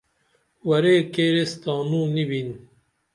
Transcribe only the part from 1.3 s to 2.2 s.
یس تانو